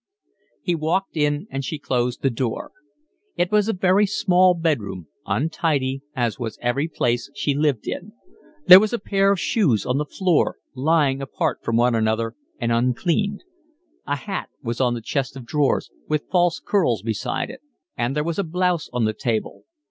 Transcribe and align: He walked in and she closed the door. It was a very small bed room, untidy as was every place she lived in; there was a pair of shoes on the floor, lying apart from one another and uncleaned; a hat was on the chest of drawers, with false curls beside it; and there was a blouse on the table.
He 0.63 0.73
walked 0.73 1.15
in 1.15 1.45
and 1.51 1.63
she 1.63 1.77
closed 1.77 2.23
the 2.23 2.31
door. 2.31 2.71
It 3.37 3.51
was 3.51 3.67
a 3.67 3.73
very 3.73 4.07
small 4.07 4.55
bed 4.55 4.79
room, 4.79 5.05
untidy 5.27 6.01
as 6.15 6.39
was 6.39 6.57
every 6.59 6.87
place 6.87 7.29
she 7.35 7.53
lived 7.53 7.87
in; 7.87 8.13
there 8.65 8.79
was 8.79 8.93
a 8.93 8.97
pair 8.97 9.31
of 9.31 9.39
shoes 9.39 9.85
on 9.85 9.99
the 9.99 10.05
floor, 10.07 10.57
lying 10.73 11.21
apart 11.21 11.59
from 11.61 11.75
one 11.75 11.93
another 11.93 12.33
and 12.57 12.71
uncleaned; 12.71 13.43
a 14.07 14.15
hat 14.15 14.49
was 14.63 14.81
on 14.81 14.95
the 14.95 15.01
chest 15.01 15.35
of 15.37 15.45
drawers, 15.45 15.91
with 16.09 16.29
false 16.31 16.59
curls 16.59 17.03
beside 17.03 17.51
it; 17.51 17.61
and 17.95 18.15
there 18.15 18.23
was 18.23 18.39
a 18.39 18.43
blouse 18.43 18.89
on 18.91 19.05
the 19.05 19.13
table. 19.13 19.65